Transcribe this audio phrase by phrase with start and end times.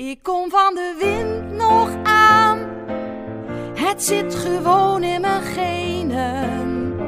[0.00, 2.58] Ik kom van de wind nog aan.
[3.76, 6.98] Het zit gewoon in mijn genen.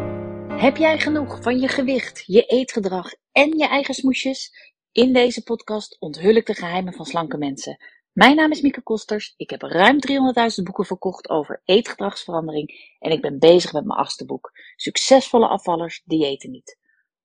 [0.61, 4.51] Heb jij genoeg van je gewicht, je eetgedrag en je eigen smoesjes?
[4.93, 7.85] In deze podcast onthul ik de geheimen van slanke mensen.
[8.13, 9.35] Mijn naam is Mieke Kosters.
[9.37, 9.99] Ik heb ruim
[10.59, 14.51] 300.000 boeken verkocht over eetgedragsverandering en ik ben bezig met mijn achtste boek.
[14.77, 16.79] Succesvolle afvallers diëten niet.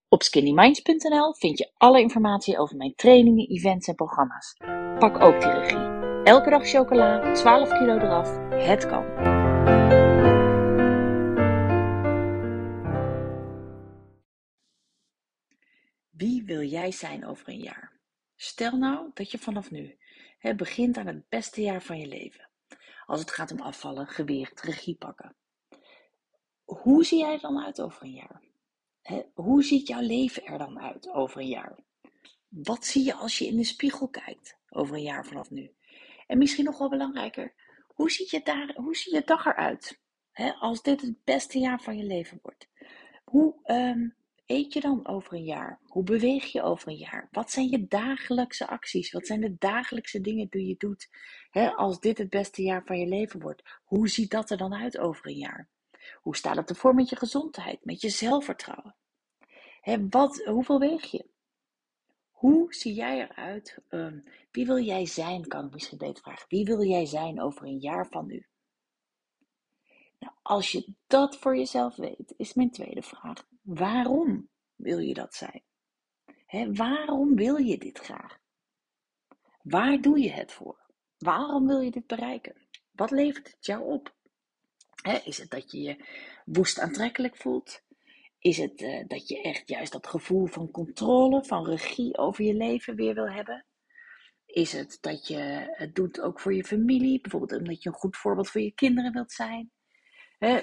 [0.10, 4.56] Op skinnyminds.nl vind je alle informatie over mijn trainingen, events en programma's.
[5.00, 5.78] Pak ook die regie.
[6.24, 8.38] Elke dag chocola, 12 kilo eraf.
[8.50, 9.06] Het kan.
[16.10, 18.00] Wie wil jij zijn over een jaar?
[18.36, 19.98] Stel nou dat je vanaf nu
[20.38, 22.50] hè, begint aan het beste jaar van je leven.
[23.06, 25.36] Als het gaat om afvallen, gewicht, regie pakken.
[26.64, 28.42] Hoe zie jij er dan uit over een jaar?
[29.34, 31.86] Hoe ziet jouw leven er dan uit over een jaar?
[32.64, 35.72] Wat zie je als je in de spiegel kijkt over een jaar vanaf nu?
[36.28, 37.54] En misschien nog wel belangrijker,
[37.88, 40.00] hoe ziet je, daar, hoe je dag eruit?
[40.60, 42.68] Als dit het beste jaar van je leven wordt.
[43.24, 44.10] Hoe ehm,
[44.46, 45.80] eet je dan over een jaar?
[45.84, 47.28] Hoe beweeg je over een jaar?
[47.32, 49.12] Wat zijn je dagelijkse acties?
[49.12, 51.10] Wat zijn de dagelijkse dingen die je doet
[51.76, 53.64] als dit het beste jaar van je leven wordt?
[53.84, 55.70] Hoe ziet dat er dan uit over een jaar?
[56.22, 58.96] Hoe staat het ervoor met je gezondheid, met je zelfvertrouwen?
[60.10, 61.36] Wat, hoeveel weeg je?
[62.38, 63.78] Hoe zie jij eruit?
[63.90, 66.46] Um, wie wil jij zijn, kan ik misschien beter vragen.
[66.50, 68.46] Wie wil jij zijn over een jaar van nu?
[70.20, 73.48] Nou, als je dat voor jezelf weet, is mijn tweede vraag.
[73.62, 75.64] Waarom wil je dat zijn?
[76.76, 78.38] Waarom wil je dit graag?
[79.64, 80.86] Waar doe je het voor?
[81.18, 82.56] Waarom wil je dit bereiken?
[82.92, 84.16] Wat levert het jou op?
[85.24, 86.06] Is het dat je je
[86.46, 87.82] woest aantrekkelijk voelt?
[88.48, 92.54] Is het uh, dat je echt juist dat gevoel van controle, van regie over je
[92.54, 93.66] leven weer wil hebben?
[94.46, 95.38] Is het dat je
[95.72, 99.14] het doet ook voor je familie, bijvoorbeeld omdat je een goed voorbeeld voor je kinderen
[99.14, 99.72] wilt zijn?
[100.38, 100.62] He,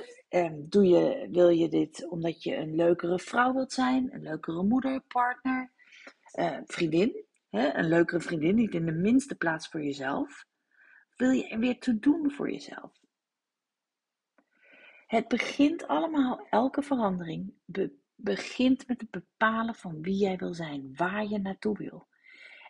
[0.53, 5.01] doe je, wil je dit omdat je een leukere vrouw wilt zijn, een leukere moeder,
[5.01, 5.73] partner,
[6.39, 7.25] uh, vriendin?
[7.51, 10.45] Een leukere vriendin, niet in de minste plaats voor jezelf.
[11.17, 13.04] Wil je er weer toe doen voor jezelf?
[15.15, 20.93] Het begint allemaal, elke verandering be begint met het bepalen van wie jij wil zijn,
[20.97, 22.07] waar je naartoe wil.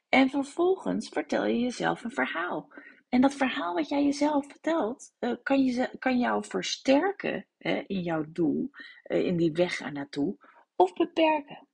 [0.09, 2.73] En vervolgens vertel je jezelf een verhaal.
[3.09, 8.03] En dat verhaal wat jij jezelf vertelt, uh, kan, je, kan jou versterken hè, in
[8.03, 8.71] jouw doel,
[9.07, 10.37] uh, in die weg er naartoe,
[10.77, 11.67] of beperken.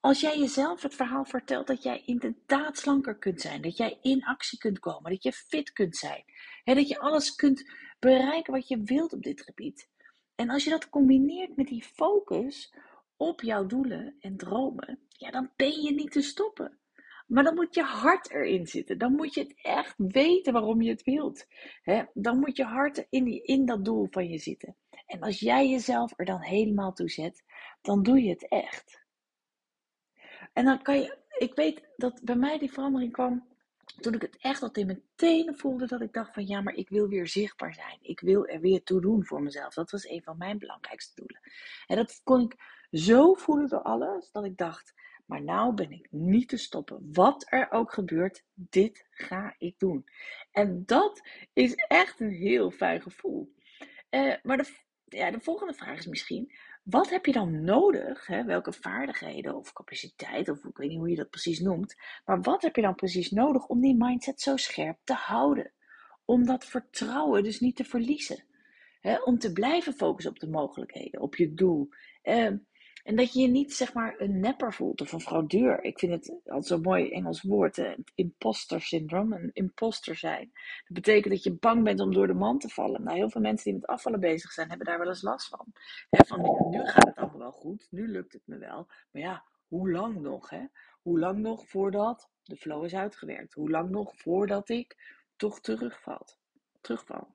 [0.00, 4.24] Als jij jezelf het verhaal vertelt dat jij inderdaad slanker kunt zijn, dat jij in
[4.24, 6.24] actie kunt komen, dat je fit kunt zijn,
[6.64, 7.64] hè, dat je alles kunt
[8.00, 9.88] bereiken wat je wilt op dit gebied.
[10.34, 12.74] En als je dat combineert met die focus
[13.16, 16.78] op jouw doelen en dromen, ja, dan ben je niet te stoppen.
[17.26, 18.98] Maar dan moet je hart erin zitten.
[18.98, 21.46] Dan moet je het echt weten waarom je het wilt.
[22.14, 24.76] Dan moet je hart in, die, in dat doel van je zitten.
[25.06, 27.44] En als jij jezelf er dan helemaal toe zet,
[27.80, 29.04] dan doe je het echt.
[30.52, 33.49] En dan kan je, ik weet dat bij mij die verandering kwam
[34.00, 36.74] toen ik het echt al in mijn tenen voelde dat ik dacht van ja, maar
[36.74, 37.98] ik wil weer zichtbaar zijn.
[38.00, 39.74] Ik wil er weer toe doen voor mezelf.
[39.74, 41.40] Dat was een van mijn belangrijkste doelen.
[41.86, 42.54] En dat kon ik
[42.90, 44.94] zo voelen door alles dat ik dacht,
[45.26, 47.08] maar nou ben ik niet te stoppen.
[47.12, 50.04] Wat er ook gebeurt, dit ga ik doen.
[50.50, 53.54] En dat is echt een heel fijn gevoel.
[54.10, 56.52] Uh, maar de, ja, de volgende vraag is misschien:
[56.82, 58.26] wat heb je dan nodig?
[58.26, 58.44] Hè?
[58.44, 61.96] Welke vaardigheden of capaciteit, of ik weet niet hoe je dat precies noemt.
[62.24, 65.72] Maar wat heb je dan precies nodig om die mindset zo scherp te houden?
[66.24, 68.44] Om dat vertrouwen dus niet te verliezen.
[69.00, 69.22] Hè?
[69.22, 71.88] Om te blijven focussen op de mogelijkheden, op je doel.
[72.22, 72.52] Uh,
[73.02, 75.84] en dat je je niet zeg maar een nepper voelt of een fraudeur.
[75.84, 80.50] Ik vind het altijd zo'n mooi Engels woord, het imposter syndrome, een imposter zijn.
[80.84, 83.02] Dat betekent dat je bang bent om door de man te vallen.
[83.02, 85.66] Nou, heel veel mensen die met afvallen bezig zijn, hebben daar wel eens last van.
[86.10, 88.86] van nu gaat het allemaal wel goed, nu lukt het me wel.
[89.10, 90.50] Maar ja, hoe lang nog?
[90.50, 90.66] Hè?
[91.02, 93.54] Hoe lang nog voordat de flow is uitgewerkt?
[93.54, 96.38] Hoe lang nog voordat ik toch terugvalt,
[96.80, 97.34] terugval?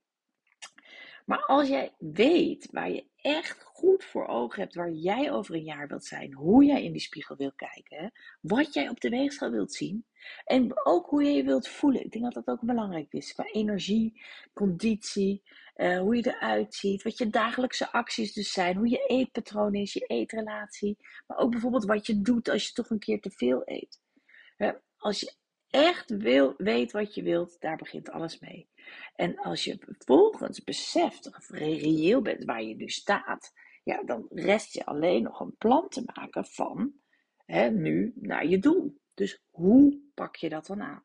[1.25, 5.63] Maar als jij weet waar je echt goed voor ogen hebt, waar jij over een
[5.63, 8.11] jaar wilt zijn, hoe jij in die spiegel wilt kijken,
[8.41, 10.05] wat jij op de weegschaal wilt zien
[10.45, 12.05] en ook hoe je je wilt voelen.
[12.05, 14.21] Ik denk dat dat ook belangrijk is qua energie,
[14.53, 15.43] conditie,
[15.75, 19.93] uh, hoe je eruit ziet, wat je dagelijkse acties dus zijn, hoe je eetpatroon is,
[19.93, 23.61] je eetrelatie, maar ook bijvoorbeeld wat je doet als je toch een keer te veel
[23.65, 23.99] eet.
[24.97, 25.33] als je
[25.75, 28.69] echt wil, weet wat je wilt, daar begint alles mee.
[29.15, 34.73] En als je vervolgens beseft of reëel bent waar je nu staat, ja, dan rest
[34.73, 36.93] je alleen nog een plan te maken van
[37.45, 38.97] hè, nu naar je doel.
[39.13, 41.03] Dus hoe pak je dat dan aan?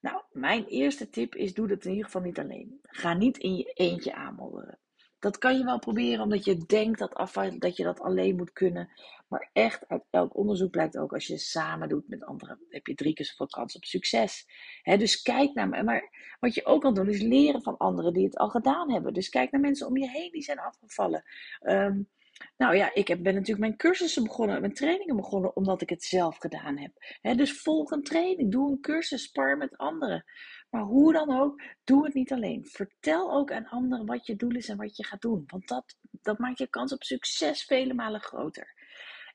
[0.00, 2.78] Nou, mijn eerste tip is: doe dat in ieder geval niet alleen.
[2.82, 4.78] Ga niet in je eentje aanmodderen.
[5.18, 8.90] Dat kan je wel proberen omdat je denkt dat, dat je dat alleen moet kunnen.
[9.28, 12.94] Maar echt, uit elk onderzoek blijkt ook, als je samen doet met anderen, heb je
[12.94, 14.46] drie keer zoveel kans op succes.
[14.82, 15.84] dus kijk naar.
[15.84, 19.12] Maar wat je ook kan doen, is leren van anderen die het al gedaan hebben.
[19.12, 21.24] Dus kijk naar mensen om je heen die zijn afgevallen.
[21.60, 22.08] Um,
[22.56, 26.02] nou ja, ik heb, ben natuurlijk mijn cursussen begonnen, mijn trainingen begonnen, omdat ik het
[26.02, 26.92] zelf gedaan heb.
[27.36, 30.24] dus volg een training, doe een cursus, spar met anderen.
[30.70, 32.66] Maar hoe dan ook, doe het niet alleen.
[32.66, 35.44] Vertel ook aan anderen wat je doel is en wat je gaat doen.
[35.46, 38.74] Want dat, dat maakt je kans op succes vele malen groter.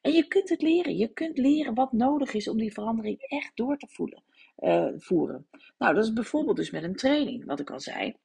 [0.01, 0.97] En je kunt het leren.
[0.97, 4.23] Je kunt leren wat nodig is om die verandering echt door te voelen,
[4.59, 5.47] uh, voeren.
[5.77, 8.15] Nou, dat is bijvoorbeeld dus met een training, wat ik al zei.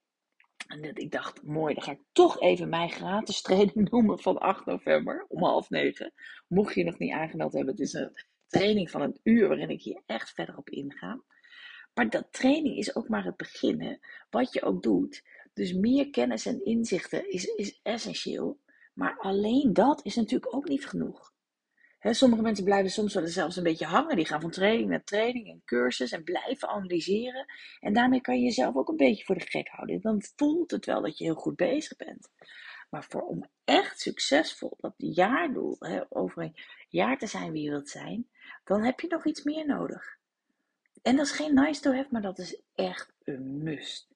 [0.67, 4.67] En ik dacht, mooi, dan ga ik toch even mijn gratis training noemen van 8
[4.67, 6.13] november om half negen.
[6.49, 8.13] Mocht je nog niet aangemeld hebben, het is een
[8.47, 11.23] training van een uur waarin ik hier echt verder op inga.
[11.99, 14.01] Maar dat training is ook maar het begin.
[14.31, 15.23] Wat je ook doet.
[15.55, 18.59] Dus meer kennis en inzichten is, is essentieel.
[18.95, 21.33] Maar alleen dat is natuurlijk ook niet genoeg
[22.01, 24.17] sommige mensen blijven soms wel zelfs een beetje hangen.
[24.17, 27.47] Die gaan van training naar training en cursus en blijven analyseren.
[27.81, 30.01] En daarmee kan je jezelf ook een beetje voor de gek houden.
[30.01, 32.29] Dan voelt het wel dat je heel goed bezig bent.
[32.91, 35.79] Maar voor om echt succesvol dat jaardoel,
[36.09, 36.57] over een
[36.89, 38.29] jaar te zijn wie je wilt zijn,
[38.65, 40.18] dan heb je nog iets meer nodig.
[41.03, 44.09] En dat is geen nice to have, maar dat is echt een must.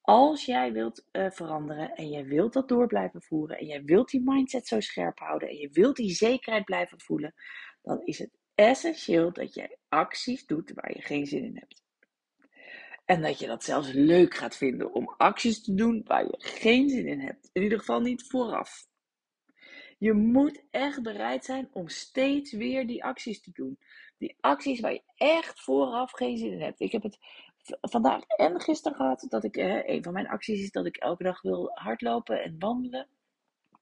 [0.00, 4.10] Als jij wilt uh, veranderen en jij wilt dat door blijven voeren en jij wilt
[4.10, 7.34] die mindset zo scherp houden en je wilt die zekerheid blijven voelen,
[7.82, 11.84] dan is het essentieel dat jij acties doet waar je geen zin in hebt.
[13.04, 16.88] En dat je dat zelfs leuk gaat vinden om acties te doen waar je geen
[16.88, 17.50] zin in hebt.
[17.52, 18.86] In ieder geval niet vooraf.
[19.98, 23.78] Je moet echt bereid zijn om steeds weer die acties te doen.
[24.18, 26.80] Die acties waar je echt vooraf geen zin in hebt.
[26.80, 27.18] Ik heb het
[27.80, 31.22] vandaag en gisteren gehad dat ik, eh, een van mijn acties is dat ik elke
[31.22, 33.08] dag wil hardlopen en wandelen.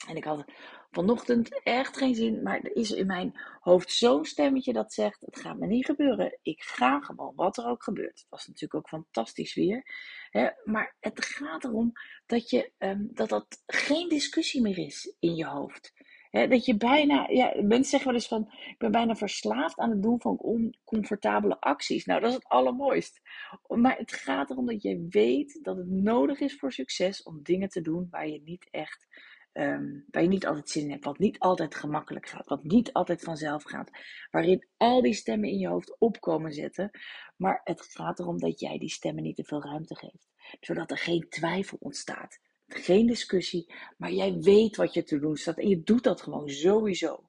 [0.09, 0.45] En ik had
[0.91, 5.41] vanochtend echt geen zin, maar er is in mijn hoofd zo'n stemmetje dat zegt: Het
[5.41, 6.39] gaat me niet gebeuren.
[6.43, 8.19] Ik ga gewoon, wat er ook gebeurt.
[8.19, 9.83] Het was natuurlijk ook fantastisch weer.
[10.31, 10.49] Hè?
[10.65, 11.93] Maar het gaat erom
[12.27, 15.93] dat, je, um, dat dat geen discussie meer is in je hoofd
[16.35, 20.03] dat je bijna, ja, mensen zeggen wel eens van, ik ben bijna verslaafd aan het
[20.03, 22.05] doen van oncomfortabele acties.
[22.05, 23.21] Nou, dat is het allermooist.
[23.67, 27.69] Maar het gaat erom dat je weet dat het nodig is voor succes om dingen
[27.69, 29.07] te doen waar je niet echt,
[29.53, 31.05] um, waar je niet altijd zin in hebt.
[31.05, 33.91] Wat niet altijd gemakkelijk gaat, wat niet altijd vanzelf gaat.
[34.31, 36.91] Waarin al die stemmen in je hoofd opkomen zetten.
[37.37, 40.29] Maar het gaat erom dat jij die stemmen niet te veel ruimte geeft.
[40.61, 42.39] Zodat er geen twijfel ontstaat
[42.77, 46.49] geen discussie, maar jij weet wat je te doen staat en je doet dat gewoon
[46.49, 47.29] sowieso.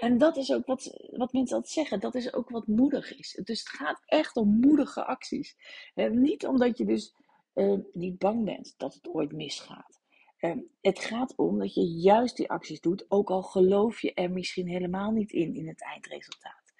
[0.00, 3.40] En dat is ook wat, wat mensen altijd zeggen, dat is ook wat moedig is.
[3.44, 5.56] Dus het gaat echt om moedige acties.
[5.94, 7.14] Niet omdat je dus
[7.54, 10.00] uh, niet bang bent dat het ooit misgaat.
[10.40, 14.30] Uh, het gaat om dat je juist die acties doet, ook al geloof je er
[14.30, 16.74] misschien helemaal niet in, in het eindresultaat.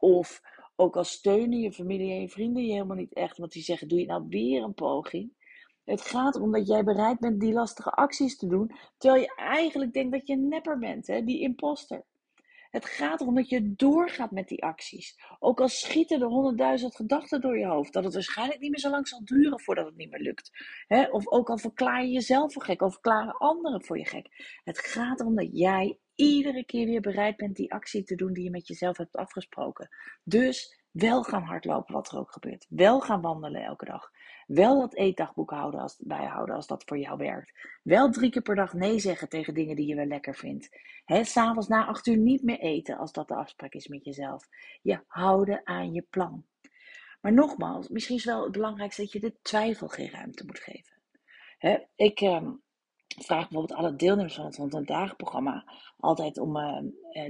[0.00, 0.42] Of
[0.76, 3.88] ook al steunen je familie en je vrienden je helemaal niet echt, want die zeggen,
[3.88, 5.43] doe je nou weer een poging?
[5.84, 9.92] Het gaat erom dat jij bereid bent die lastige acties te doen, terwijl je eigenlijk
[9.92, 11.24] denkt dat je een nepper bent, hè?
[11.24, 12.04] die imposter.
[12.70, 15.18] Het gaat erom dat je doorgaat met die acties.
[15.38, 18.90] Ook al schieten er honderdduizend gedachten door je hoofd, dat het waarschijnlijk niet meer zo
[18.90, 20.50] lang zal duren voordat het niet meer lukt.
[21.10, 24.58] Of ook al verklaar je jezelf voor gek, of verklaren anderen voor je gek.
[24.64, 28.44] Het gaat erom dat jij iedere keer weer bereid bent die actie te doen die
[28.44, 29.88] je met jezelf hebt afgesproken.
[30.24, 32.66] Dus wel gaan hardlopen, wat er ook gebeurt.
[32.68, 34.10] Wel gaan wandelen elke dag.
[34.46, 37.52] Wel dat eetdagboek houden als, bijhouden als dat voor jou werkt.
[37.82, 40.68] Wel drie keer per dag nee zeggen tegen dingen die je wel lekker vindt.
[41.06, 44.48] S'avonds na acht uur niet meer eten als dat de afspraak is met jezelf.
[44.82, 46.44] Je houden aan je plan.
[47.20, 50.92] Maar nogmaals, misschien is wel het belangrijkste dat je de twijfel geen ruimte moet geven.
[51.96, 52.50] ik, ehm,
[53.18, 55.64] vraag bijvoorbeeld alle deelnemers van het 100 dagen programma
[55.98, 56.80] altijd om, uh,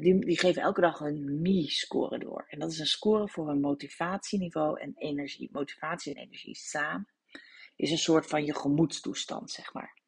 [0.00, 2.46] die, die geven elke dag een MI-score door.
[2.48, 5.48] En dat is een score voor een motivatieniveau en energie.
[5.52, 7.08] Motivatie en energie samen
[7.76, 10.02] is een soort van je gemoedstoestand, zeg maar.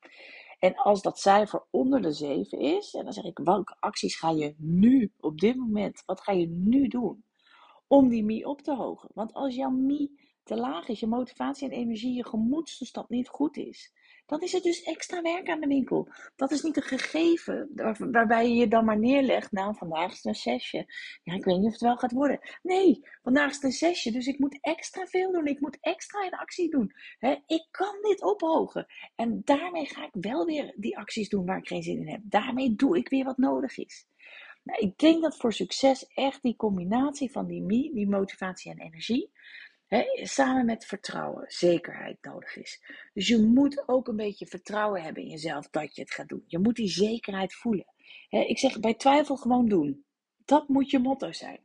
[0.59, 4.31] En als dat cijfer onder de 7 is, en dan zeg ik, welke acties ga
[4.31, 7.25] je nu, op dit moment, wat ga je nu doen
[7.87, 9.11] om die MI op te hogen?
[9.15, 10.11] Want als jouw MI
[10.43, 13.93] te laag is, je motivatie en energie, je gemoedstoestand niet goed is,
[14.27, 16.09] dan is het dus extra werk aan de winkel.
[16.37, 17.71] Dat is niet een gegeven
[18.11, 19.53] waarbij je je dan maar neerlegt.
[19.53, 20.93] Nou, vandaag is het een zesje.
[21.23, 22.39] Ja, ik weet niet of het wel gaat worden.
[22.63, 25.47] Nee, vandaag is het een zesje, dus ik moet extra veel doen.
[25.47, 26.93] Ik moet extra in actie doen.
[27.47, 28.87] ik kan dit ophogen.
[29.15, 32.21] En daarmee ga ik wel weer die acties doen waar ik geen zin in heb.
[32.25, 34.07] Daarmee doe ik weer wat nodig is.
[34.63, 39.31] Nou, ik denk dat voor succes echt die combinatie van die, die motivatie en energie
[40.23, 42.83] samen met vertrouwen, zekerheid nodig is.
[43.13, 46.45] Dus je moet ook een beetje vertrouwen hebben in jezelf dat je het gaat doen.
[46.47, 47.87] Je moet die zekerheid voelen.
[48.29, 50.05] ik zeg bij twijfel gewoon doen.
[50.45, 51.61] Dat moet je motto zijn.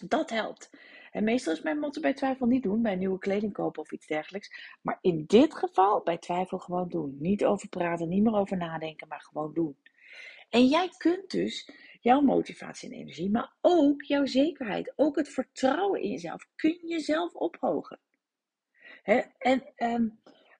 [0.00, 0.70] Dat helpt.
[1.10, 4.06] En meestal is mijn motto bij twijfel niet doen, bij nieuwe kleding kopen of iets
[4.06, 4.76] dergelijks.
[4.82, 7.16] Maar in dit geval bij twijfel gewoon doen.
[7.18, 9.76] Niet over praten, niet meer over nadenken, maar gewoon doen.
[10.50, 16.02] En jij kunt dus jouw motivatie en energie, maar ook jouw zekerheid, ook het vertrouwen
[16.02, 18.00] in jezelf, kun je zelf ophogen.
[19.38, 20.08] En, ehm,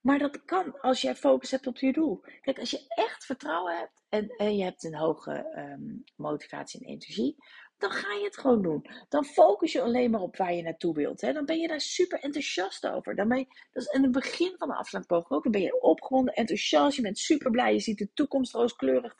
[0.00, 2.20] maar dat kan als jij focus hebt op je doel.
[2.40, 6.86] Kijk, als je echt vertrouwen hebt en, en je hebt een hoge ehm, motivatie en
[6.86, 7.36] energie,
[7.78, 8.86] dan ga je het gewoon doen.
[9.08, 11.20] Dan focus je alleen maar op waar je naartoe wilt.
[11.20, 11.32] Hè?
[11.32, 13.14] Dan ben je daar super enthousiast over.
[13.14, 15.42] Dan dat is in het begin van de afstandpoging ook.
[15.42, 16.96] Dan ben je opgewonden, enthousiast.
[16.96, 17.72] Je bent super blij.
[17.72, 19.14] Je ziet de toekomst rooskleurig,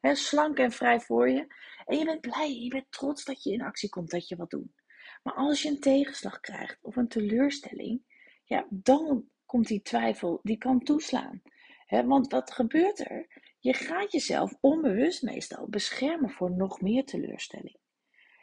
[0.00, 1.46] hè, slank en vrij voor je.
[1.86, 2.54] En je bent blij.
[2.54, 4.82] Je bent trots dat je in actie komt, dat je wat doet.
[5.22, 8.02] Maar als je een tegenslag krijgt of een teleurstelling,
[8.44, 11.42] ja, dan komt die twijfel, die kan toeslaan.
[11.86, 13.26] Want wat gebeurt er?
[13.58, 17.80] Je gaat jezelf onbewust meestal beschermen voor nog meer teleurstelling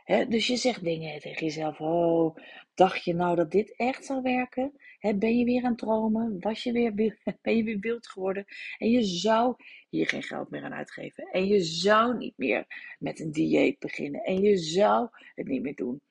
[0.10, 1.80] dus je zegt dingen tegen jezelf.
[1.80, 2.36] Oh,
[2.74, 4.74] dacht je nou dat dit echt zou werken?
[5.16, 6.40] ben je weer aan het dromen?
[6.40, 6.94] Was je weer,
[7.42, 8.46] ben je weer wild geworden?
[8.78, 9.56] En je zou
[9.90, 11.24] hier geen geld meer aan uitgeven.
[11.32, 12.66] En je zou niet meer
[13.00, 14.24] met een dieet beginnen.
[14.24, 16.02] En je zou het niet meer doen.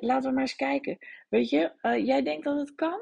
[0.00, 0.98] laten we maar eens kijken.
[1.28, 3.00] Weet je, uh, jij denkt dat het kan?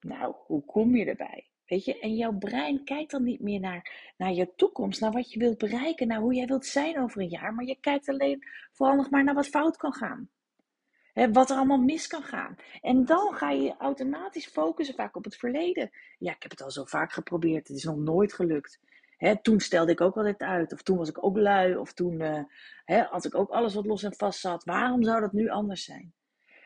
[0.00, 1.49] Nou, hoe kom je erbij?
[1.70, 5.32] Weet je, en jouw brein kijkt dan niet meer naar, naar je toekomst, naar wat
[5.32, 8.44] je wilt bereiken, naar hoe jij wilt zijn over een jaar, maar je kijkt alleen
[8.72, 10.30] vooral nog maar naar wat fout kan gaan.
[11.32, 12.56] wat er allemaal mis kan gaan.
[12.80, 15.90] En dan ga je automatisch focussen vaak op het verleden.
[16.18, 18.80] Ja, ik heb het al zo vaak geprobeerd, het is nog nooit gelukt.
[19.42, 23.10] toen stelde ik ook altijd uit, of toen was ik ook lui, of toen uh,
[23.10, 24.64] had ik ook alles wat los en vast zat.
[24.64, 26.12] Waarom zou dat nu anders zijn?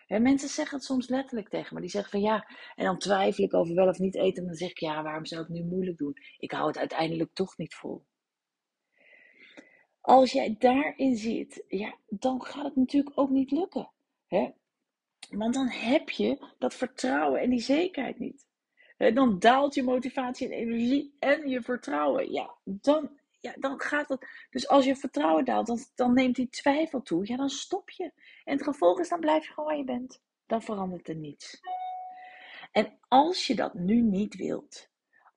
[0.07, 1.81] En mensen zeggen het soms letterlijk tegen me.
[1.81, 4.43] Die zeggen van ja, en dan twijfel ik over wel of niet eten.
[4.43, 6.17] En dan zeg ik ja, waarom zou ik nu moeilijk doen?
[6.39, 8.05] Ik hou het uiteindelijk toch niet vol.
[10.01, 13.91] Als jij daarin zit, ja, dan gaat het natuurlijk ook niet lukken.
[14.27, 14.51] Hè?
[15.31, 18.47] Want dan heb je dat vertrouwen en die zekerheid niet.
[18.97, 22.33] Dan daalt je motivatie en energie en je vertrouwen.
[22.33, 24.47] Ja, dan, ja, dan gaat het.
[24.51, 27.27] Dus als je vertrouwen daalt, dan, dan neemt die twijfel toe.
[27.27, 28.13] Ja, dan stop je.
[28.45, 30.23] En het gevolg is, dan blijf je gewoon waar je bent.
[30.47, 31.61] Dan verandert er niets.
[32.73, 34.89] En als je dat nu niet wilt,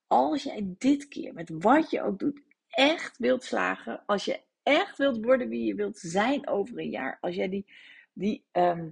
[0.07, 4.97] als jij dit keer, met wat je ook doet, echt wilt slagen, als je echt
[4.97, 7.71] wilt worden wie je wilt zijn over een jaar, als jij die,
[8.13, 8.89] die ehm,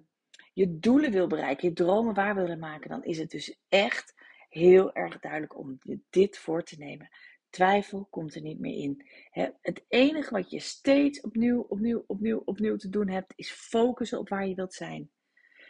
[0.53, 4.13] je doelen wil bereiken, je dromen waar willen maken, dan is het dus echt
[4.49, 5.79] heel erg duidelijk om
[6.09, 7.09] dit voor te nemen.
[7.55, 9.05] Twijfel komt er niet meer in.
[9.61, 14.29] Het enige wat je steeds opnieuw, opnieuw, opnieuw, opnieuw te doen hebt, is focussen op
[14.29, 15.09] waar je wilt zijn.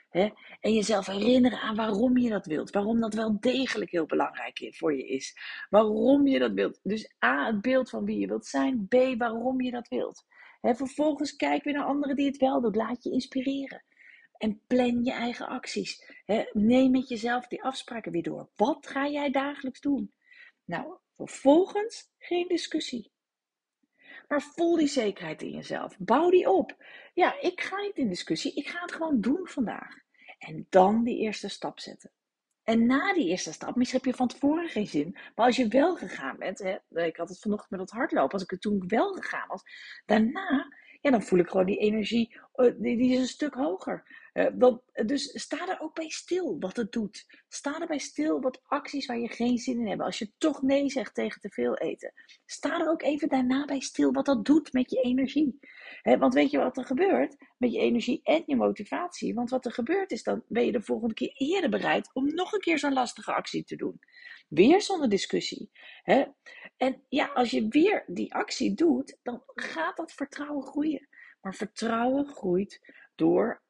[0.10, 2.70] En jezelf herinneren aan waarom je dat wilt.
[2.70, 5.38] Waarom dat wel degelijk heel belangrijk voor je is.
[5.70, 6.80] Waarom je dat wilt.
[6.84, 8.88] Dus A, het beeld van wie je wilt zijn.
[8.88, 10.26] B, waarom je dat wilt.
[10.62, 12.76] vervolgens kijk weer naar anderen die het wel doen.
[12.76, 13.84] Laat je inspireren.
[14.38, 16.12] En plan je eigen acties.
[16.52, 18.50] neem met jezelf die afspraken weer door.
[18.56, 20.14] Wat ga jij dagelijks doen?
[20.66, 23.12] Nou, Vervolgens geen discussie.
[24.28, 25.98] Maar voel die zekerheid in jezelf.
[25.98, 26.84] Bouw die op.
[27.14, 28.54] Ja, ik ga niet in discussie.
[28.54, 29.96] Ik ga het gewoon doen vandaag.
[30.38, 32.12] En dan die eerste stap zetten.
[32.64, 35.12] En na die eerste stap, misschien heb je van tevoren geen zin.
[35.36, 38.44] Maar als je wel gegaan bent, hè, ik had het vanochtend met het hardlopen, als
[38.44, 39.64] ik het toen wel gegaan was,
[40.06, 44.04] daarna, ja, dan voel ik gewoon die energie, eh, die is een stuk hoger.
[44.36, 47.26] Uh, dus sta er ook bij stil wat het doet.
[47.48, 50.02] Sta er bij stil wat acties waar je geen zin in hebt.
[50.02, 52.14] Als je toch nee zegt tegen te veel eten.
[52.46, 55.60] Sta er ook even daarna bij stil wat dat doet met je energie.
[56.04, 59.34] want weet je wat er gebeurt met je energie en je motivatie?
[59.34, 62.54] Want wat er gebeurt is, dan ben je de volgende keer eerder bereid om nog
[62.54, 64.00] een keer zo'n lastige actie te doen.
[64.48, 65.72] Weer zonder discussie.
[66.78, 71.08] En ja, als je weer die actie doet, dan gaat dat vertrouwen groeien.
[71.42, 73.64] Maar vertrouwen groeit door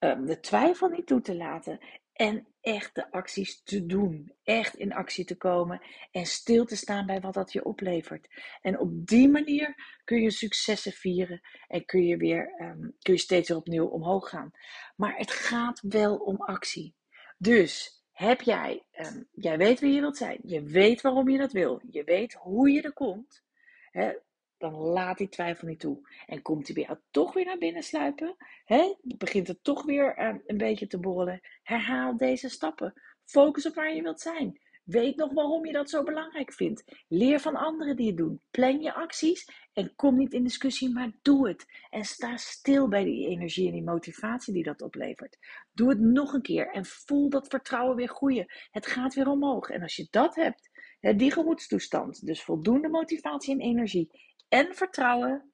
[0.00, 1.80] um, de twijfel niet toe te laten
[2.12, 4.32] en echt de acties te doen.
[4.42, 5.80] Echt in actie te komen
[6.10, 8.28] en stil te staan bij wat dat je oplevert.
[8.60, 13.20] En op die manier kun je successen vieren en kun je weer um, kun je
[13.20, 14.50] steeds weer opnieuw omhoog gaan.
[14.96, 16.94] Maar het gaat wel om actie.
[17.38, 21.52] Dus heb jij, um, jij weet wie je wilt zijn, je weet waarom je dat
[21.52, 23.42] wil, je weet hoe je er komt.
[23.90, 24.12] Hè,
[24.60, 26.08] dan laat die twijfel niet toe.
[26.26, 28.94] En komt hij weer toch weer naar binnen sluipen, hè?
[29.02, 31.40] begint het toch weer uh, een beetje te borrelen.
[31.62, 32.92] Herhaal deze stappen.
[33.24, 34.60] Focus op waar je wilt zijn.
[34.84, 37.04] Weet nog waarom je dat zo belangrijk vindt.
[37.08, 38.40] Leer van anderen die het doen.
[38.50, 41.66] Plan je acties en kom niet in discussie, maar doe het.
[41.90, 45.38] En sta stil bij die energie en die motivatie die dat oplevert.
[45.72, 48.46] Doe het nog een keer en voel dat vertrouwen weer groeien.
[48.70, 49.68] Het gaat weer omhoog.
[49.68, 50.70] En als je dat hebt,
[51.16, 55.52] die gemoedstoestand, dus voldoende motivatie en energie en vertrouwen,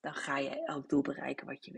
[0.00, 1.72] dan ga je elk doel bereiken wat je.